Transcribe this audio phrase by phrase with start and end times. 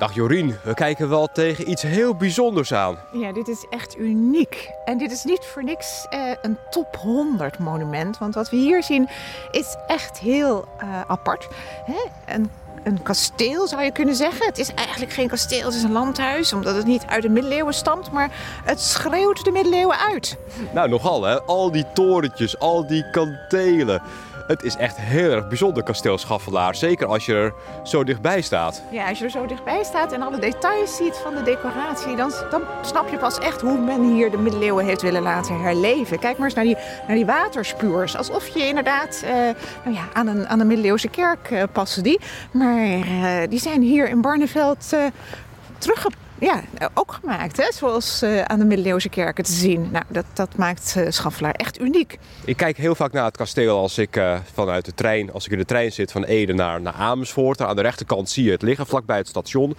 [0.00, 2.98] Dag Jorien, we kijken wel tegen iets heel bijzonders aan.
[3.12, 4.70] Ja, dit is echt uniek.
[4.84, 8.18] En dit is niet voor niks eh, een top 100 monument.
[8.18, 9.08] Want wat we hier zien
[9.50, 11.48] is echt heel eh, apart.
[11.84, 12.34] Hè?
[12.34, 12.50] Een,
[12.82, 14.46] een kasteel zou je kunnen zeggen.
[14.46, 16.52] Het is eigenlijk geen kasteel, het is een landhuis.
[16.52, 18.12] Omdat het niet uit de middeleeuwen stamt.
[18.12, 18.30] Maar
[18.64, 20.36] het schreeuwt de middeleeuwen uit.
[20.74, 21.42] Nou, nogal hè.
[21.42, 24.02] Al die torentjes, al die kantelen.
[24.50, 26.74] Het is echt heel erg bijzonder kasteel Schaffelaar.
[26.74, 27.52] Zeker als je er
[27.82, 28.82] zo dichtbij staat.
[28.90, 32.32] Ja, als je er zo dichtbij staat en alle details ziet van de decoratie, dan,
[32.50, 36.18] dan snap je pas echt hoe men hier de middeleeuwen heeft willen laten herleven.
[36.18, 36.76] Kijk maar eens naar die,
[37.06, 38.16] naar die waterspuurs.
[38.16, 39.30] Alsof je inderdaad uh,
[39.84, 42.20] nou ja, aan, een, aan een middeleeuwse kerk uh, passen die.
[42.50, 44.94] Maar uh, die zijn hier in Barneveld
[45.78, 46.62] teruggebracht ja,
[46.94, 47.72] ook gemaakt, hè?
[47.72, 49.88] zoals uh, aan de middeleeuwse kerken te zien.
[49.92, 52.18] Nou, dat, dat maakt uh, Schaffelaar echt uniek.
[52.44, 55.52] Ik kijk heel vaak naar het kasteel als ik uh, vanuit de trein, als ik
[55.52, 57.60] in de trein zit van Ede naar, naar Amersfoort.
[57.60, 59.76] Aan de rechterkant zie je het liggen, vlakbij het station.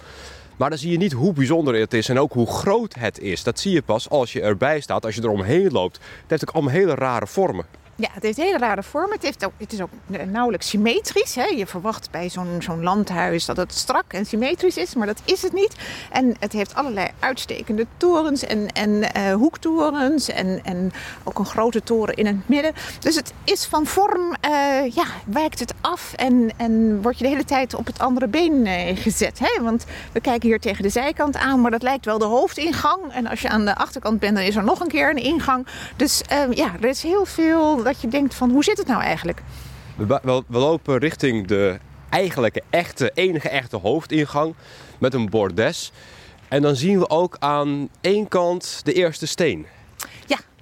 [0.56, 3.42] Maar dan zie je niet hoe bijzonder het is en ook hoe groot het is.
[3.42, 5.96] Dat zie je pas als je erbij staat, als je eromheen loopt.
[5.96, 7.64] Het heeft ook allemaal hele rare vormen.
[8.02, 9.12] Ja, het heeft hele rare vormen.
[9.12, 9.90] Het, heeft ook, het is ook
[10.26, 11.34] nauwelijks symmetrisch.
[11.34, 11.44] Hè.
[11.44, 15.42] Je verwacht bij zo'n zo'n landhuis dat het strak en symmetrisch is, maar dat is
[15.42, 15.74] het niet.
[16.10, 20.92] En het heeft allerlei uitstekende torens en, en uh, hoektorens en, en
[21.24, 22.72] ook een grote toren in het midden.
[22.98, 27.30] Dus het is van vorm, uh, ja, wijkt het af en, en word je de
[27.30, 29.38] hele tijd op het andere been uh, gezet.
[29.38, 29.62] Hè.
[29.62, 33.12] Want we kijken hier tegen de zijkant aan, maar dat lijkt wel de hoofdingang.
[33.12, 35.66] En als je aan de achterkant bent, dan is er nog een keer een ingang.
[35.96, 39.42] Dus ja, er is heel veel dat je denkt van hoe zit het nou eigenlijk?
[39.96, 44.54] We, we, we lopen richting de eigenlijke, echte, enige echte hoofdingang
[44.98, 45.92] met een bordes.
[46.48, 49.66] En dan zien we ook aan één kant de eerste steen.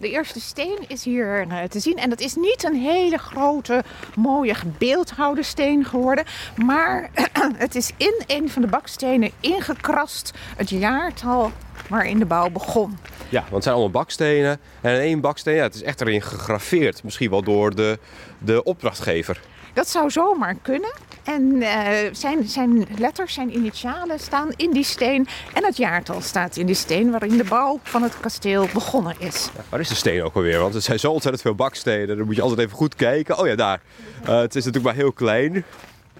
[0.00, 1.96] De eerste steen is hier uh, te zien.
[1.96, 3.82] En dat is niet een hele grote,
[4.16, 6.24] mooie gebeeldhouwde steen geworden.
[6.56, 7.10] Maar
[7.56, 11.52] het is in een van de bakstenen ingekrast het jaartal
[11.88, 12.98] waarin de bouw begon.
[13.28, 14.60] Ja, want het zijn allemaal bakstenen.
[14.80, 17.02] En één baksteen, ja, het is echt erin gegraveerd.
[17.02, 17.98] Misschien wel door de,
[18.44, 19.40] de opdrachtgever.
[19.72, 20.92] Dat zou zomaar kunnen.
[21.24, 25.28] En uh, zijn, zijn letters, zijn initialen staan in die steen.
[25.52, 29.50] En het jaartal staat in die steen waarin de bouw van het kasteel begonnen is.
[29.56, 30.58] Ja, waar is de steen ook alweer?
[30.58, 32.16] Want er zijn zo ontzettend veel bakstenen.
[32.16, 33.38] Dan moet je altijd even goed kijken.
[33.38, 33.80] Oh ja, daar.
[34.22, 35.64] Uh, het is natuurlijk maar heel klein.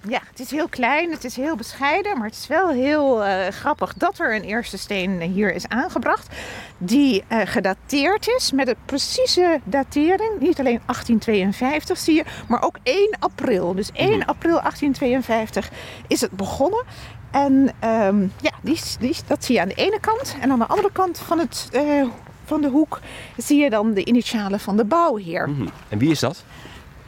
[0.07, 3.47] Ja, het is heel klein, het is heel bescheiden, maar het is wel heel uh,
[3.47, 6.35] grappig dat er een eerste steen hier is aangebracht.
[6.77, 10.39] Die uh, gedateerd is met de precieze datering.
[10.39, 13.75] Niet alleen 1852 zie je, maar ook 1 april.
[13.75, 15.69] Dus 1 april 1852
[16.07, 16.83] is het begonnen.
[17.31, 17.53] En
[17.83, 20.35] um, ja, die, die, dat zie je aan de ene kant.
[20.41, 22.07] En aan de andere kant van, het, uh,
[22.45, 22.99] van de hoek
[23.37, 25.49] zie je dan de initialen van de bouwheer.
[25.49, 25.69] Mm -hmm.
[25.89, 26.43] En wie is dat?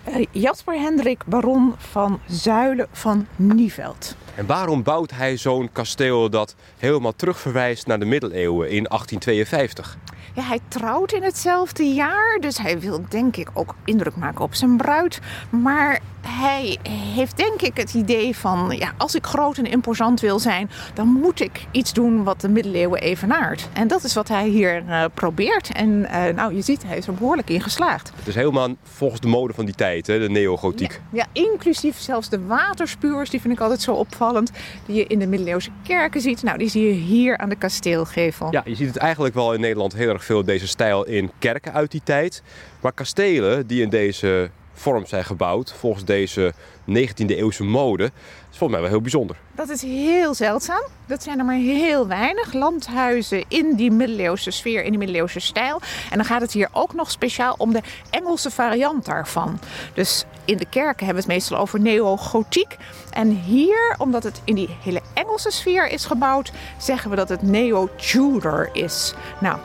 [0.08, 4.16] Uh, Jasper Hendrik, baron van Zuilen van Nieveld.
[4.36, 9.98] En waarom bouwt hij zo'n kasteel dat helemaal terugverwijst naar de middeleeuwen in 1852?
[10.34, 14.54] Ja, hij trouwt in hetzelfde jaar, dus hij wil denk ik ook indruk maken op
[14.54, 15.20] zijn bruid.
[15.50, 20.40] Maar hij heeft denk ik het idee van, ja, als ik groot en imposant wil
[20.40, 23.70] zijn, dan moet ik iets doen wat de middeleeuwen evenaart.
[23.74, 25.72] En dat is wat hij hier uh, probeert.
[25.74, 28.12] En uh, nou, je ziet, hij is er behoorlijk in geslaagd.
[28.16, 31.02] Het is helemaal volgens de mode van die tijd, hè, de neogotiek.
[31.12, 34.52] Ja, ja, inclusief zelfs de waterspuurs, die vind ik altijd zo opvallend,
[34.86, 36.44] die je in de middeleeuwse kerken ziet.
[36.44, 38.48] Nou, die zie je hier aan de kasteelgevel.
[38.52, 41.92] Ja, je ziet het eigenlijk wel in Nederland heel veel deze stijl in kerken uit
[41.92, 42.44] die tijd.
[42.82, 46.54] Maar kastelen die in deze vorm zijn gebouwd, volgens deze
[46.90, 49.38] 19e eeuwse mode, is volgens mij wel heel bijzonder.
[49.56, 50.84] Dat is heel zeldzaam.
[51.06, 55.82] Dat zijn er maar heel weinig landhuizen in die middeleeuwse sfeer, in die middeleeuwse stijl.
[56.10, 59.60] En dan gaat het hier ook nog speciaal om de Engelse variant daarvan.
[59.94, 62.78] Dus in de kerken hebben we het meestal over neogotiek.
[63.10, 67.42] En hier, omdat het in die hele Engelse sfeer is gebouwd, zeggen we dat het
[67.42, 69.14] neo-Tudor is.
[69.40, 69.58] Nou,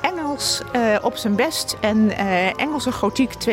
[0.00, 3.50] Engels uh, op zijn best en uh, Engelse gotiek 2.0.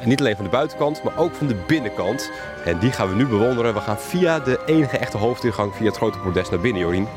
[0.00, 2.30] En niet alleen van de buitenkant, maar ook van de binnenkant.
[2.64, 3.74] En die gaan we nu bewonderen.
[3.74, 7.08] We gaan via de enige echte hoofdingang, via het grote bordes naar binnen, Jorien.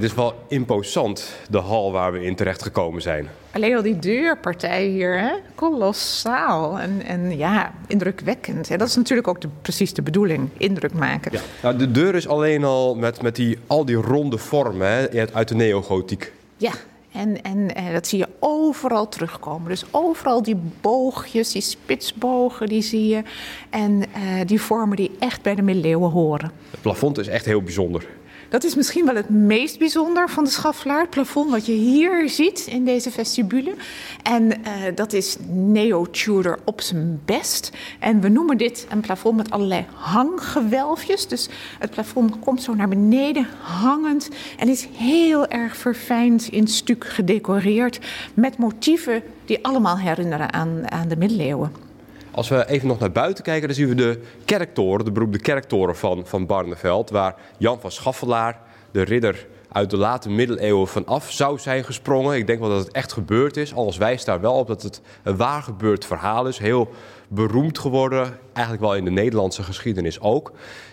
[0.00, 3.28] Dit is wel imposant, de hal waar we in terecht gekomen zijn.
[3.52, 5.32] Alleen al die deurpartij hier, hè?
[5.54, 8.68] kolossaal en, en ja, indrukwekkend.
[8.68, 11.32] Ja, dat is natuurlijk ook de, precies de bedoeling, indruk maken.
[11.32, 11.40] Ja.
[11.62, 15.48] Nou, de deur is alleen al met, met die, al die ronde vormen hè, uit
[15.48, 16.32] de neogotiek.
[16.56, 16.72] Ja,
[17.12, 19.68] en, en, en, dat zie je overal terugkomen.
[19.68, 23.22] Dus overal die boogjes, die spitsbogen, die zie je.
[23.70, 24.04] En uh,
[24.46, 26.52] die vormen die echt bij de middeleeuwen horen.
[26.70, 28.06] Het plafond is echt heel bijzonder.
[28.52, 31.00] Dat is misschien wel het meest bijzonder van de schaffelaar.
[31.00, 33.74] Het plafond wat je hier ziet in deze vestibule.
[34.22, 34.54] En uh,
[34.94, 37.70] dat is neo-Tudor op zijn best.
[37.98, 41.28] En we noemen dit een plafond met allerlei hanggewelfjes.
[41.28, 44.28] Dus het plafond komt zo naar beneden hangend.
[44.58, 48.00] En is heel erg verfijnd in stuk gedecoreerd.
[48.34, 51.91] Met motieven die allemaal herinneren aan, aan de middeleeuwen.
[52.34, 55.96] Als we even nog naar buiten kijken, dan zien we de kerktoren, de beroemde kerktoren
[55.96, 61.58] van, van Barneveld, waar Jan van Schaffelaar, de ridder uit de late middeleeuwen vanaf zou
[61.58, 62.36] zijn gesprongen.
[62.36, 63.74] Ik denk wel dat het echt gebeurd is.
[63.74, 66.58] Alles wijst daar wel op dat het een waar gebeurd verhaal is.
[66.58, 66.90] Heel
[67.28, 70.52] beroemd geworden, eigenlijk wel in de Nederlandse geschiedenis ook.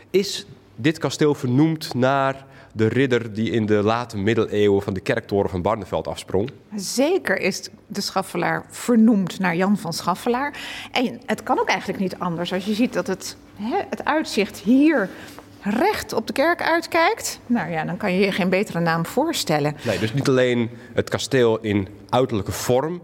[0.09, 0.45] Is
[0.75, 2.45] dit kasteel vernoemd naar
[2.79, 6.51] de ridder die in de late middeleeuwen van de kerktoren van Barneveld afsprong?
[6.75, 10.53] Zeker is de Schaffelaar vernoemd naar Jan van Schaffelaar.
[10.91, 12.53] En het kan ook eigenlijk niet anders.
[12.53, 15.09] Als je ziet dat het, hè, het uitzicht hier
[15.61, 19.75] recht op de kerk uitkijkt, nou ja, dan kan je je geen betere naam voorstellen.
[19.85, 23.01] Nee, dus niet alleen het kasteel in uiterlijke vorm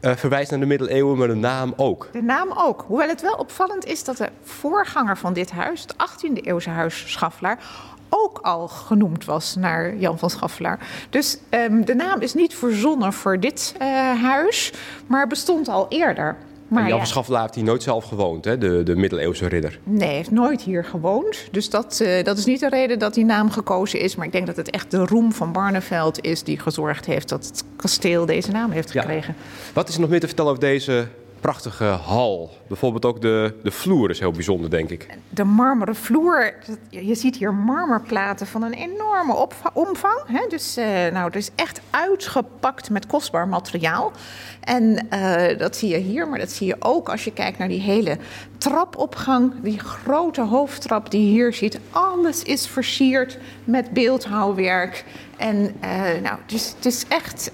[0.00, 2.08] uh, verwijst naar de middeleeuwen, maar de naam ook.
[2.12, 2.84] De naam ook.
[2.86, 7.12] Hoewel het wel opvallend is dat de voorganger van dit huis, het 18e eeuwse huis
[7.12, 7.58] Schaffelaar,
[8.08, 10.78] ook al genoemd was naar Jan van Schaffelaar.
[11.10, 13.88] Dus um, de naam is niet verzonnen voor dit uh,
[14.22, 14.72] huis,
[15.06, 16.36] maar bestond al eerder.
[16.68, 17.02] Maar en Jan ja.
[17.02, 18.58] van Schaffelaar heeft hier nooit zelf gewoond, hè?
[18.58, 19.78] De, de middeleeuwse ridder.
[19.84, 21.48] Nee, heeft nooit hier gewoond.
[21.50, 24.16] Dus dat, uh, dat is niet de reden dat die naam gekozen is.
[24.16, 27.46] Maar ik denk dat het echt de roem van Barneveld is die gezorgd heeft dat
[27.46, 29.34] het kasteel deze naam heeft gekregen.
[29.38, 29.72] Ja.
[29.72, 31.08] Wat is er nog meer te vertellen over deze
[31.40, 32.50] prachtige hal.
[32.66, 35.06] Bijvoorbeeld ook de, de vloer is heel bijzonder, denk ik.
[35.28, 36.54] De marmeren vloer,
[36.88, 40.20] je ziet hier marmerplaten van een enorme omvang.
[40.26, 40.46] Hè?
[40.48, 44.12] Dus uh, nou, het is echt uitgepakt met kostbaar materiaal.
[44.60, 47.68] En uh, dat zie je hier, maar dat zie je ook als je kijkt naar
[47.68, 48.18] die hele
[48.58, 49.52] trapopgang.
[49.62, 51.78] Die grote hoofdtrap die je hier ziet.
[51.90, 55.04] Alles is versierd met beeldhouwwerk.
[55.36, 57.52] En uh, nou, dus het is echt,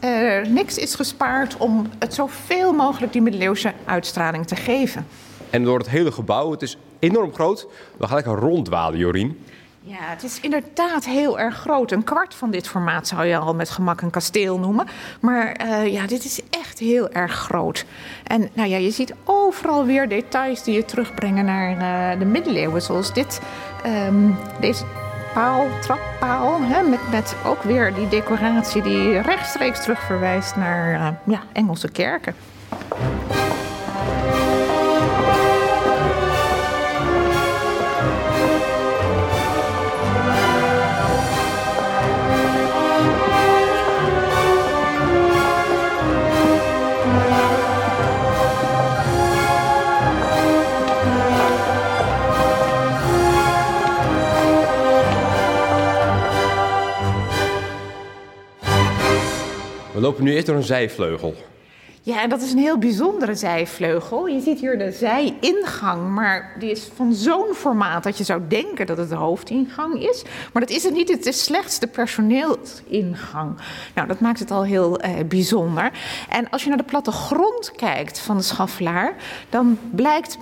[0.48, 5.06] niks is gespaard om het zoveel mogelijk die middeleeuwse uitstraling te geven.
[5.50, 7.66] En door het hele gebouw, het is enorm groot.
[7.96, 9.38] We gaan lekker ronddwalen, Jorien.
[9.86, 11.90] Ja, het is inderdaad heel erg groot.
[11.90, 14.86] Een kwart van dit formaat zou je al met gemak een kasteel noemen.
[15.20, 17.84] Maar uh, ja, dit is echt heel erg groot.
[18.26, 22.82] En nou ja, je ziet overal weer details die je terugbrengen naar uh, de middeleeuwen.
[22.82, 23.40] Zoals dit,
[23.86, 24.84] um, deze
[25.34, 26.60] paal, trappaal.
[26.60, 31.90] Hè, met, met ook weer die decoratie die rechtstreeks terug verwijst naar uh, ja, Engelse
[31.90, 32.34] kerken.
[60.04, 61.34] Lopen nu eerst door een zijvleugel.
[62.02, 64.26] Ja, en dat is een heel bijzondere zijvleugel.
[64.26, 68.86] Je ziet hier de zijingang, maar die is van zo'n formaat dat je zou denken
[68.86, 70.22] dat het de hoofdingang is.
[70.52, 73.56] Maar dat is het niet, het is slechts de personeelsingang.
[73.94, 75.92] Nou, dat maakt het al heel uh, bijzonder.
[76.28, 79.14] En als je naar de plattegrond kijkt van de schaffelaar,
[79.48, 80.38] dan blijkt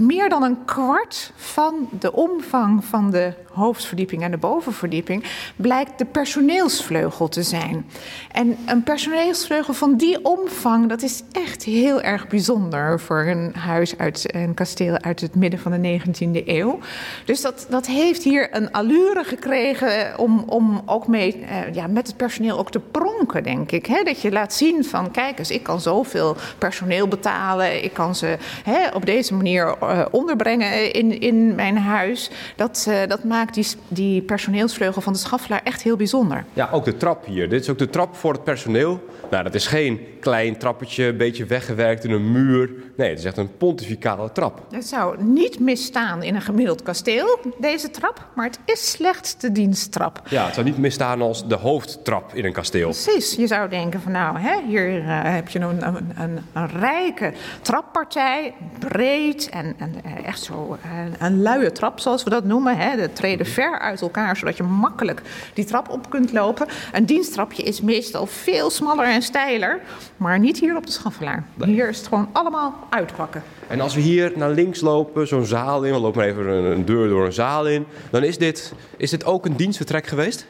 [0.00, 5.24] meer dan een kwart van de omvang van de hoofdverdieping en de bovenverdieping
[5.56, 7.86] blijkt de personeelsvleugel te zijn.
[8.32, 13.98] En een personeelsvleugel van die omvang, dat is echt heel erg bijzonder voor een huis
[13.98, 16.78] uit een kasteel uit het midden van de 19e eeuw.
[17.24, 22.06] Dus dat, dat heeft hier een allure gekregen om, om ook mee, uh, ja, met
[22.06, 23.86] het personeel ook te pronken, denk ik.
[23.86, 24.02] Hè?
[24.02, 28.36] Dat je laat zien van, kijk eens, ik kan zoveel personeel betalen, ik kan ze
[28.64, 32.30] hè, op deze manier uh, onderbrengen in, in mijn huis.
[32.56, 33.24] Dat, dat
[33.54, 36.44] die, die personeelsvleugel van de schaffelaar echt heel bijzonder.
[36.52, 37.48] Ja, ook de trap hier.
[37.48, 39.00] Dit is ook de trap voor het personeel.
[39.30, 42.70] Nou, dat is geen klein trappetje, een beetje weggewerkt in een muur.
[42.96, 44.66] Nee, het is echt een pontificale trap.
[44.70, 48.26] Het zou niet misstaan in een gemiddeld kasteel, deze trap.
[48.34, 50.22] Maar het is slechts de diensttrap.
[50.28, 52.90] Ja, het zou niet misstaan als de hoofdtrap in een kasteel.
[52.90, 53.34] Precies.
[53.34, 57.32] Je zou denken van nou, hè, hier uh, heb je een, een, een, een rijke
[57.62, 58.54] trappartij.
[58.78, 62.76] Breed En, en eh, echt zo een, een luie trap, zoals we dat noemen.
[62.76, 62.96] Hè.
[62.96, 65.22] De treden ver uit elkaar, zodat je makkelijk
[65.54, 66.66] die trap op kunt lopen.
[66.92, 69.80] Een diensttrapje is meestal veel smaller en steiler.
[70.18, 71.44] Maar niet hier op de Schaffelaar.
[71.64, 73.42] Hier is het gewoon allemaal uitpakken.
[73.66, 76.84] En als we hier naar links lopen, zo'n zaal in, we lopen even een, een
[76.84, 80.46] deur door een zaal in, dan is dit, is dit ook een dienstvertrek geweest?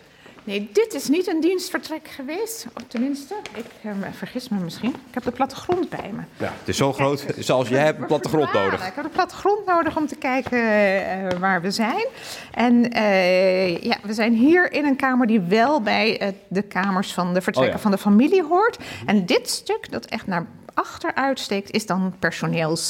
[0.48, 2.66] Nee, dit is niet een dienstvertrek geweest.
[2.74, 4.88] Of tenminste, ik eh, vergis me misschien.
[4.88, 6.22] Ik heb de plattegrond bij me.
[6.36, 8.86] Ja, het is zo groot, zoals jij hebt een plattegrond nodig.
[8.86, 12.06] Ik heb de plattegrond nodig om te kijken eh, waar we zijn.
[12.50, 17.34] En eh, ja, we zijn hier in een kamer die wel bij de kamers van
[17.34, 17.82] de vertrekken Oh ja.
[17.82, 18.78] van de familie hoort.
[19.06, 22.88] En dit stuk, dat echt naar achter uitsteekt, is dan personeels,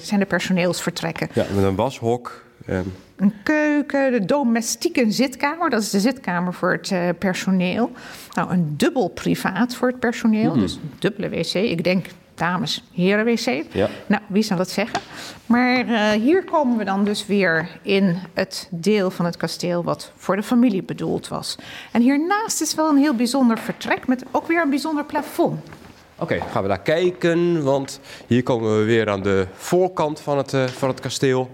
[0.00, 1.28] zijn de personeelsvertrekken.
[1.32, 2.44] Ja, met een washok.
[3.16, 7.90] Een keuken, de domestieke zitkamer, dat is de zitkamer voor het eh, personeel.
[8.34, 11.54] Nou, een dubbel privaat voor het personeel, dus een dubbele wc.
[11.54, 13.64] Ik denk dames, heren wc.
[13.72, 13.88] Ja.
[14.06, 15.00] Nou, wie zal het zeggen?
[15.46, 20.12] Maar eh, hier komen we dan dus weer in het deel van het kasteel wat
[20.16, 21.56] voor de familie bedoeld was.
[21.92, 25.60] En hiernaast is wel een heel bijzonder vertrek met ook weer een bijzonder plafond.
[26.18, 30.54] Oké, gaan we daar kijken, want hier komen we weer aan de voorkant van het,
[30.54, 31.50] eh, van het kasteel.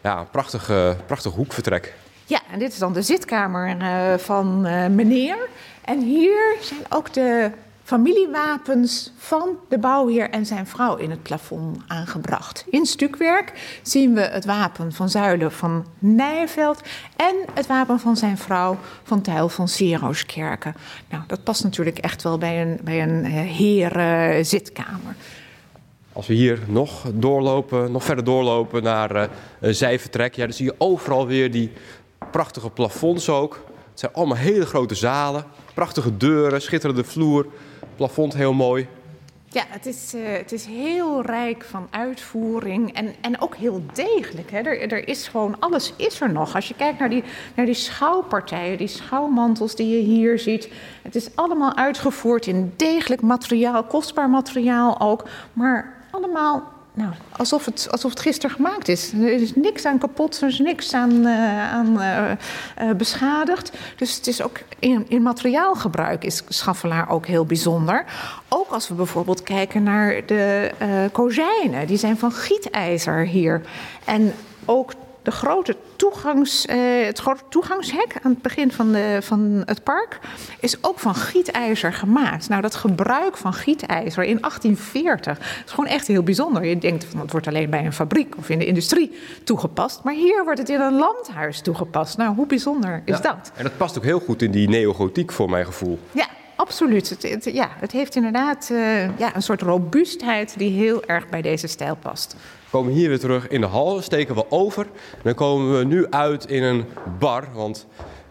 [0.00, 1.94] Ja, een prachtig, eh, prachtig hoekvertrek.
[2.26, 5.48] Ja, en dit is dan de zitkamer eh, van eh, meneer.
[5.84, 7.50] En hier zijn ook de
[7.84, 12.64] familiewapens van de bouwheer en zijn vrouw in het plafond aangebracht.
[12.70, 16.80] In stukwerk zien we het wapen van Zuilen van Nijveld
[17.16, 20.74] en het wapen van zijn vrouw van Tuil van Serooskerken.
[21.08, 25.14] Nou, dat past natuurlijk echt wel bij een, bij een herenzitkamer.
[26.20, 29.28] Als we hier nog doorlopen, nog verder doorlopen naar eh,
[29.60, 31.72] zijvertrek, ja, dan zie je overal weer die
[32.30, 33.64] prachtige plafonds ook.
[33.90, 37.46] Het zijn allemaal hele grote zalen, prachtige deuren, schitterende vloer,
[37.96, 38.88] plafond heel mooi.
[39.48, 44.50] Ja, het is, eh, het is heel rijk van uitvoering en, en ook heel degelijk.
[44.50, 44.58] Hè.
[44.58, 46.54] Er, er is gewoon, alles is er nog.
[46.54, 47.24] Als je kijkt naar die,
[47.54, 50.68] naar die schouwpartijen, die schouwmantels die je hier ziet.
[51.02, 55.28] Het is allemaal uitgevoerd in degelijk materiaal, kostbaar materiaal ook.
[55.52, 59.12] Maar allemaal nou, alsof, het, alsof het gisteren gemaakt is.
[59.12, 63.72] Er is niks aan kapot, er is niks aan, eh, aan eh, eh, beschadigd.
[63.96, 68.04] Dus het is ook in, in materiaalgebruik is Schaffelaar ook heel bijzonder.
[68.48, 70.70] Ook als we bijvoorbeeld kijken naar de
[71.12, 71.86] kozijnen.
[71.86, 73.60] Die zijn van gietijzer hier.
[74.04, 79.62] En ook de grote toegangs, eh, het grote toegangshek aan het begin van, de, van
[79.66, 80.18] het park
[80.60, 82.48] is ook van gietijzer gemaakt.
[82.48, 86.64] Nou, dat gebruik van gietijzer in 1840 is gewoon echt heel bijzonder.
[86.64, 89.12] Je denkt van het wordt alleen bij een fabriek of in de industrie
[89.44, 92.16] toegepast, maar hier wordt het in een landhuis toegepast.
[92.16, 93.52] Nou, hoe bijzonder is Ja, dat?
[93.54, 95.98] En dat past ook heel goed in die neogotiek voor mijn gevoel.
[96.12, 96.26] Ja,
[96.60, 97.16] absoluut.
[97.22, 101.66] Het, ja, het heeft inderdaad eh, ja, een soort robuustheid die heel erg bij deze
[101.66, 102.32] stijl past.
[102.64, 104.86] We komen hier weer terug in de hal, steken we over.
[105.22, 106.84] Dan komen we nu uit in een
[107.18, 107.86] bar, want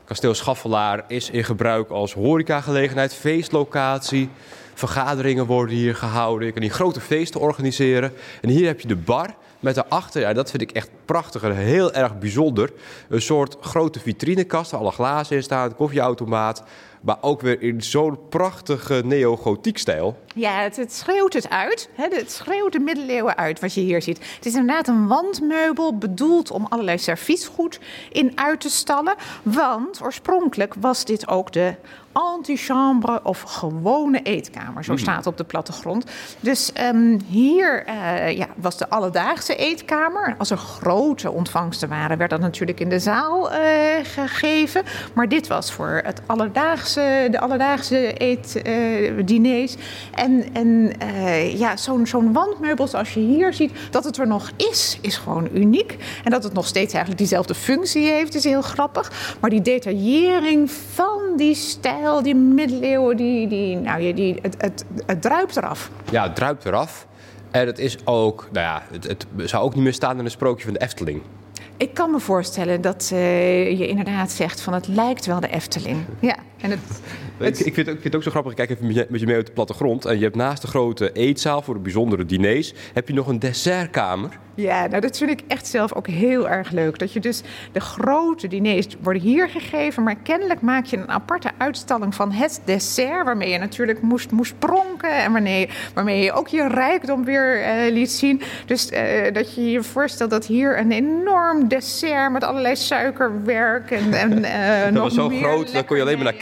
[0.06, 4.30] Kasteel Schaffelaar is in gebruik als horecagelegenheid, feestlocatie.
[4.74, 6.48] Vergaderingen worden hier gehouden.
[6.48, 8.14] Je kan hier grote feesten organiseren.
[8.42, 11.56] En hier heb je de bar met daarachter, ja, dat vind ik echt prachtig en
[11.56, 12.72] heel erg bijzonder.
[13.10, 16.64] Een soort grote vitrinekast waar alle glazen in staan, koffieautomaat.
[17.02, 20.18] Maar ook weer in zo'n prachtige neogotiek stijl.
[20.36, 21.90] Ja, het, het schreeuwt het uit.
[21.94, 22.08] Hè?
[22.10, 24.18] Het schreeuwt de middeleeuwen uit wat je hier ziet.
[24.36, 27.80] Het is inderdaad een wandmeubel bedoeld om allerlei serviesgoed
[28.12, 29.16] in uit te stallen.
[29.44, 31.76] Want oorspronkelijk was dit ook de
[32.12, 34.84] antichambre of gewone eetkamer.
[34.84, 36.06] Zo staat het op de plattegrond.
[36.40, 40.36] Dus ehm, hier eh, ja, was de alledaagse eetkamer.
[40.38, 43.60] Als er grote ontvangsten waren, werd dat natuurlijk in de zaal eh,
[44.04, 44.84] gegeven.
[45.14, 49.76] Maar dit was voor het alledaagse, de alledaagse eetdiners.
[50.14, 54.52] en en eh, ja, zo'n zo'n wandmeubel zoals je hier ziet, dat het er nog
[54.56, 55.98] is, is gewoon uniek.
[56.24, 59.36] En dat het nog steeds eigenlijk diezelfde functie heeft, is heel grappig.
[59.40, 64.86] Maar die detaillering van die stijl, die middeleeuwen, die, die, nou, ja, die, het, het,
[65.06, 65.90] het druipt eraf.
[66.12, 67.08] Ja, het druipt eraf.
[67.52, 70.32] En het is ook, nou ja, het, het zou ook niet meer staan in een
[70.32, 71.22] sprookje van de Efteling.
[71.78, 76.06] Ik kan me voorstellen dat eh, je inderdaad zegt van het lijkt wel de Efteling.
[76.20, 76.80] Ja, en het,
[77.60, 78.52] Ik, ik, vind, het- ik vind het ook zo grappig.
[78.52, 80.06] Ik kijk even met je, met je mee op de plattegrond.
[80.06, 82.74] En je hebt naast de grote eetzaal voor de bijzondere diners...
[82.94, 84.30] heb je nog een dessertkamer.
[84.56, 87.00] Ja, nou dat vind ik echt zelf ook heel erg leuk.
[87.00, 91.50] Dat je dus de grote diners worden hier gegeven, maar kennelijk maak je een aparte
[91.58, 96.48] uitstalling van het dessert, waarmee je natuurlijk moest, moest pronken en waarmee, waarmee je ook
[96.48, 98.42] je rijkdom weer eh, liet zien.
[98.66, 104.14] Dus eh, dat je je voorstelt dat hier een enorm dessert met allerlei suikerwerk en,
[104.14, 106.34] en eh, Dat nog was zo meer groot, daar kon je alleen maar naar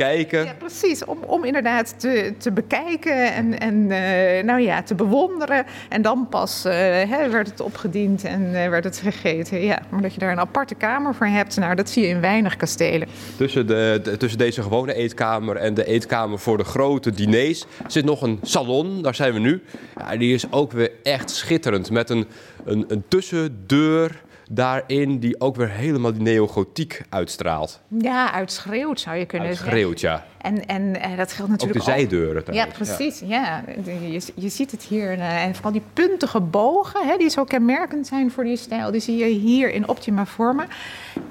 [0.45, 1.05] Ja, precies.
[1.05, 5.65] Om, om inderdaad te, te bekijken en, en eh, nou ja, te bewonderen.
[5.89, 6.73] En dan pas eh,
[7.09, 9.61] hè, werd het opgediend en eh, werd het gegeten.
[9.63, 12.21] Ja, maar dat je daar een aparte kamer voor hebt, nou, dat zie je in
[12.21, 13.07] weinig kastelen.
[13.37, 18.05] Tussen, de, de- tussen deze gewone eetkamer en de eetkamer voor de grote diners zit
[18.05, 19.01] nog een salon.
[19.01, 19.63] Daar zijn we nu.
[19.97, 21.91] Ja, die is ook weer echt schitterend.
[21.91, 22.27] Met een,
[22.65, 27.81] een, een tussendeur daarin die ook weer helemaal die neogotiek uitstraalt.
[27.87, 29.67] Ja, uitschreeuwd zou je kunnen zeggen.
[29.67, 30.25] Uitschreeuwt, ja.
[30.41, 33.21] En, en eh, dat geldt Ook de natuurlijk zijdeuren Ja, precies.
[33.25, 33.63] Ja.
[33.85, 35.11] Je, je ziet het hier.
[35.11, 39.01] eh, En vooral die puntige bogen, hè, die zo kenmerkend zijn voor die stijl, die
[39.01, 40.67] zie je hier in optima vormen.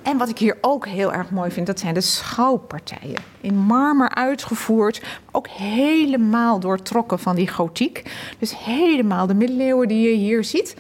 [0.03, 3.21] En wat ik hier ook heel erg mooi vind, dat zijn de schouwpartijen.
[3.41, 8.03] In marmer uitgevoerd, ook helemaal doortrokken van die gotiek.
[8.39, 10.77] Dus helemaal de middeleeuwen die je hier ziet.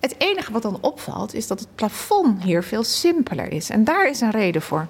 [0.00, 3.70] Het enige wat dan opvalt, is dat het plafond hier veel simpeler is.
[3.70, 4.86] En daar is een reden voor.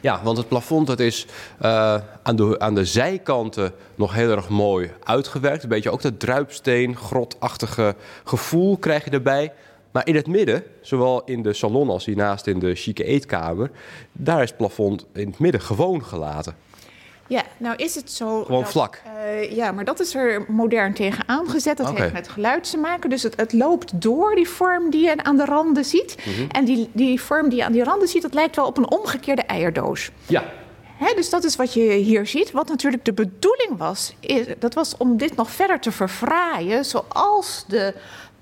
[0.00, 1.26] Ja, want het plafond dat is
[1.58, 5.62] eh, aan, de, aan de zijkanten nog heel erg mooi uitgewerkt.
[5.62, 7.94] Een beetje ook dat druipsteen, grotachtige
[8.24, 9.52] gevoel krijg je erbij.
[9.90, 13.70] Maar in het midden, zowel in de salon als hiernaast in de chique eetkamer...
[14.12, 16.56] daar is het plafond in het midden gewoon gelaten.
[17.26, 18.44] Ja, nou is het zo.
[18.44, 19.02] Gewoon dat, vlak.
[19.16, 21.76] eh, ja, maar dat is er modern tegen aangezet.
[21.76, 23.10] Dat heeft met geluid te maken.
[23.10, 26.16] Dus het, het loopt door die vorm die je aan de randen ziet.
[26.24, 26.48] Mhm.
[26.50, 28.90] En die, die vorm die je aan die randen ziet, dat lijkt wel op een
[28.90, 30.10] omgekeerde eierdoos.
[30.26, 30.44] Ja,
[30.96, 32.50] Hè, dus dat is wat je hier ziet.
[32.50, 37.64] Wat natuurlijk de bedoeling was, is, dat was om dit nog verder te verfraaien, zoals
[37.68, 37.94] de,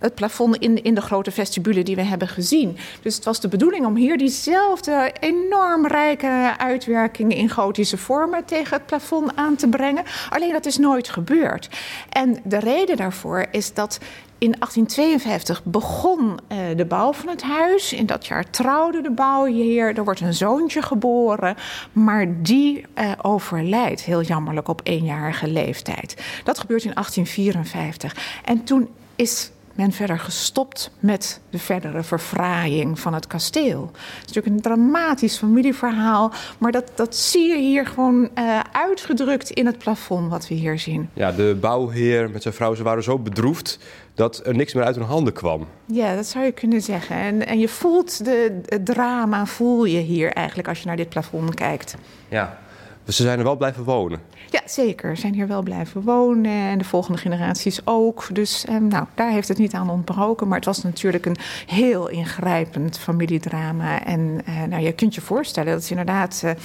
[0.03, 2.77] het plafond in, in de grote vestibule die we hebben gezien.
[3.03, 8.77] Dus het was de bedoeling om hier diezelfde enorm rijke uitwerkingen in gotische vormen tegen
[8.77, 10.05] het plafond aan te brengen.
[10.31, 11.69] Alleen dat is nooit gebeurd.
[12.09, 13.99] En de reden daarvoor is dat
[14.43, 17.93] in 1852 begon eh, de bouw van het huis.
[17.93, 19.97] In dat jaar trouwde de bouwheer.
[19.97, 21.57] Er wordt een zoontje geboren.
[21.93, 26.23] Maar die eh, overlijdt heel jammerlijk op eenjarige leeftijd.
[26.45, 28.41] Dat gebeurt in 1854.
[28.45, 33.91] En toen is men verder gestopt met de verdere verfraaiing van het kasteel.
[33.93, 36.33] Het is natuurlijk een dramatisch familieverhaal.
[36.59, 40.79] Maar dat, dat zie je hier gewoon eh, uitgedrukt in het plafond wat we hier
[40.79, 41.09] zien.
[41.13, 43.79] ja, de bouwheer met zijn vrouw, ze waren zo bedroefd
[44.15, 45.67] dat er niks meer uit hun handen kwam.
[45.87, 47.17] Ja, dat zou je kunnen zeggen.
[47.17, 51.09] En, en je voelt de, het drama, voel je hier eigenlijk als je naar dit
[51.09, 51.97] plafond kijkt.
[52.29, 52.59] Ja,
[53.05, 54.21] dus ze zijn er wel blijven wonen.
[54.51, 55.17] Ja, zeker.
[55.17, 58.29] Zijn hier wel blijven wonen en de volgende generaties ook.
[58.33, 60.49] Dus eh, nou, daar heeft het niet aan ontbroken.
[60.49, 61.37] Maar het was natuurlijk een
[61.67, 64.05] heel ingrijpend familiedrama.
[64.05, 66.57] En eh, nou, je kunt je voorstellen dat ze inderdaad eh, eh,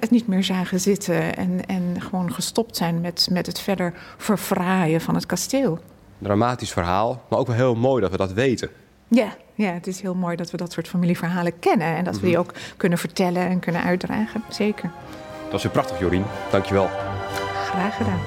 [0.00, 1.36] het niet meer zagen zitten.
[1.36, 5.78] En, en gewoon gestopt zijn met, met het verder verfraaien van het kasteel.
[6.18, 8.70] Dramatisch verhaal, maar ook wel heel mooi dat we dat weten.
[9.08, 11.96] Ja, ja, het is heel mooi dat we dat soort familieverhalen kennen.
[11.96, 14.42] En dat we die ook kunnen vertellen en kunnen uitdragen.
[14.48, 14.90] Zeker.
[15.46, 16.24] Dat was weer prachtig, Jorien.
[16.50, 16.90] Dankjewel.
[17.70, 18.20] Graag gedaan.